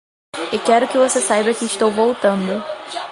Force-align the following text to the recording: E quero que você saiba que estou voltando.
E 0.51 0.57
quero 0.57 0.87
que 0.87 0.97
você 0.97 1.21
saiba 1.21 1.53
que 1.53 1.63
estou 1.65 1.91
voltando. 1.91 2.53